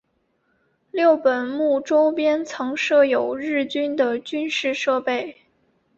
[0.89, 5.35] 六本木周边曾设有日军的军事设施。